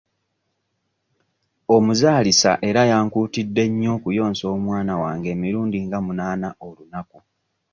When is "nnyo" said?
3.69-3.89